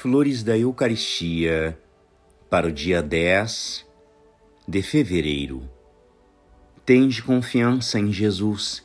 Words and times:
Flores 0.00 0.42
da 0.42 0.56
Eucaristia 0.56 1.78
para 2.48 2.68
o 2.68 2.72
dia 2.72 3.02
10 3.02 3.86
de 4.66 4.80
fevereiro. 4.80 5.68
Tende 6.86 7.22
confiança 7.22 7.98
em 7.98 8.10
Jesus, 8.10 8.82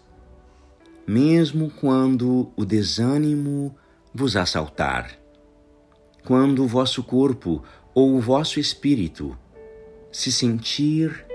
mesmo 1.08 1.72
quando 1.72 2.52
o 2.54 2.66
desânimo 2.66 3.74
vos 4.14 4.36
assaltar, 4.36 5.18
quando 6.26 6.66
o 6.66 6.68
vosso 6.68 7.02
corpo 7.02 7.64
ou 7.94 8.18
o 8.18 8.20
vosso 8.20 8.60
espírito 8.60 9.40
se 10.12 10.34
sentir 10.34 11.26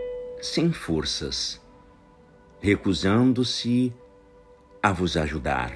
sem 0.42 0.74
forças, 0.74 1.58
recusando-se 2.60 3.94
a 4.82 4.92
vos 4.92 5.16
ajudar. 5.16 5.72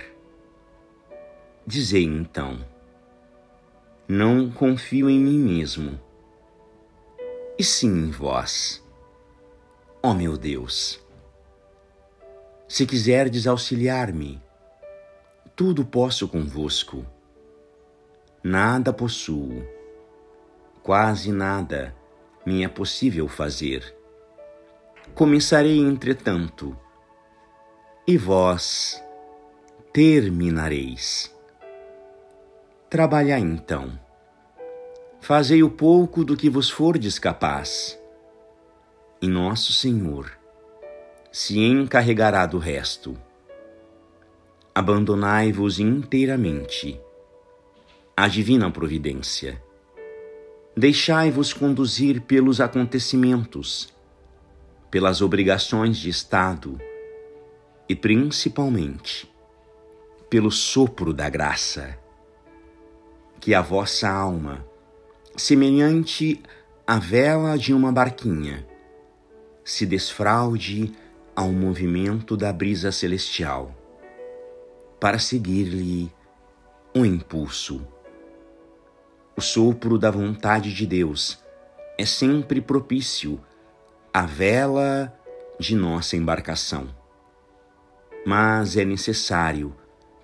Dizei 1.67 2.05
então: 2.05 2.74
Não 4.07 4.51
confio 4.51 5.09
em 5.09 5.19
mim 5.19 5.39
mesmo, 5.39 5.99
e 7.59 7.65
sim 7.65 7.89
em 7.89 8.11
vós. 8.11 8.85
Ó 10.03 10.11
oh, 10.11 10.15
meu 10.15 10.37
Deus, 10.37 11.03
se 12.69 12.85
quiserdes 12.85 13.47
auxiliar-me, 13.47 14.43
tudo 15.57 15.87
posso 15.87 16.29
convosco. 16.29 17.07
Nada 18.43 18.93
possuo, 18.93 19.67
quase 20.83 21.33
nada 21.33 21.97
me 22.45 22.63
é 22.63 22.69
possível 22.69 23.27
fazer. 23.27 23.97
Começarei, 25.15 25.79
entretanto, 25.79 26.77
e 28.07 28.19
vós 28.19 29.03
terminareis. 29.95 31.34
Trabalhai 32.95 33.41
então. 33.41 33.99
Fazei 35.21 35.65
o 35.65 35.69
pouco 35.69 36.25
do 36.25 36.37
que 36.37 36.49
vos 36.49 36.71
fordes 36.71 37.19
capaz. 37.19 37.99
E 39.21 39.27
nosso 39.27 39.73
Senhor 39.73 40.31
se 41.33 41.59
encarregará 41.59 42.47
do 42.47 42.57
resto. 42.57 43.19
Abandonai-vos 44.73 45.81
inteiramente 45.81 47.01
à 48.17 48.29
divina 48.29 48.71
providência. 48.71 49.61
Deixai-vos 50.77 51.53
conduzir 51.53 52.21
pelos 52.21 52.61
acontecimentos, 52.61 53.93
pelas 54.89 55.21
obrigações 55.21 55.97
de 55.97 56.11
Estado 56.11 56.81
e 57.89 57.97
principalmente 57.97 59.29
pelo 60.31 60.53
sopro 60.53 61.13
da 61.13 61.29
graça. 61.29 62.04
Que 63.45 63.53
a 63.53 63.61
vossa 63.61 64.09
alma, 64.09 64.65
semelhante 65.37 66.43
à 66.87 66.99
vela 66.99 67.59
de 67.59 67.75
uma 67.75 67.93
barquinha, 67.93 68.67
se 69.63 69.85
desfraude 69.85 70.95
ao 71.37 71.53
movimento 71.53 72.39
da 72.39 72.51
brisa 72.51 72.91
celestial, 72.91 73.75
para 74.99 75.19
seguir-lhe 75.19 76.11
um 76.95 77.05
impulso. 77.05 77.87
O 79.37 79.43
sopro 79.43 79.99
da 79.99 80.11
vontade 80.11 80.73
de 80.73 80.87
Deus 80.87 81.39
é 81.99 82.07
sempre 82.07 82.63
propício 82.63 83.39
à 84.11 84.25
vela 84.25 85.15
de 85.61 85.77
nossa 85.77 86.17
embarcação, 86.17 86.89
mas 88.25 88.75
é 88.79 88.87
necessário 88.87 89.77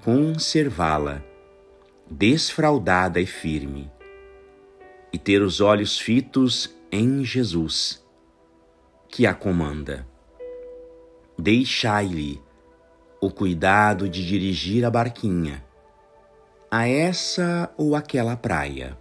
conservá-la 0.03 1.29
desfraldada 2.11 3.21
e 3.21 3.27
firme, 3.27 3.91
e 5.13 5.19
ter 5.19 5.43
os 5.43 5.61
olhos 5.61 5.99
fitos 5.99 6.77
em 6.91 7.25
Jesus, 7.25 8.05
que 9.09 9.27
a 9.27 9.35
comanda. 9.35 10.07
Deixai-lhe 11.39 12.43
o 13.21 13.31
cuidado 13.31 14.09
de 14.09 14.27
dirigir 14.27 14.85
a 14.85 14.91
barquinha 14.91 15.65
a 16.71 16.87
essa 16.87 17.73
ou 17.77 17.97
aquela 17.97 18.37
praia. 18.37 18.97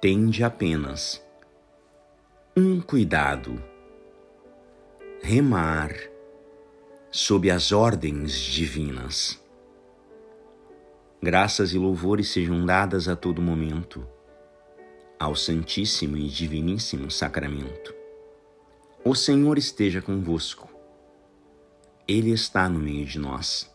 Tende 0.00 0.42
apenas 0.42 1.22
um 2.56 2.80
cuidado: 2.80 3.62
remar 5.22 5.92
sob 7.10 7.50
as 7.50 7.72
ordens 7.72 8.32
divinas. 8.38 9.40
Graças 11.20 11.74
e 11.74 11.78
louvores 11.78 12.28
sejam 12.30 12.64
dadas 12.64 13.08
a 13.08 13.16
todo 13.16 13.42
momento 13.42 14.06
ao 15.18 15.34
Santíssimo 15.34 16.16
e 16.16 16.28
Diviníssimo 16.28 17.10
Sacramento. 17.10 17.92
O 19.04 19.16
Senhor 19.16 19.58
esteja 19.58 20.00
convosco. 20.00 20.68
Ele 22.06 22.30
está 22.30 22.68
no 22.68 22.78
meio 22.78 23.04
de 23.04 23.18
nós. 23.18 23.68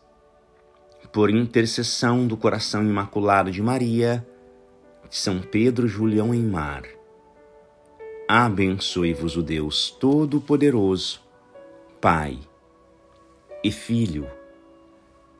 Por 1.12 1.28
intercessão 1.28 2.26
do 2.26 2.34
coração 2.34 2.82
imaculado 2.82 3.50
de 3.50 3.60
Maria, 3.60 4.26
São 5.10 5.40
Pedro 5.40 5.86
Julião 5.86 6.34
em 6.34 6.42
Mar, 6.42 6.84
abençoe-vos 8.26 9.36
o 9.36 9.42
Deus 9.42 9.90
Todo-Poderoso, 9.90 11.20
Pai 12.00 12.38
e 13.62 13.70
Filho 13.70 14.26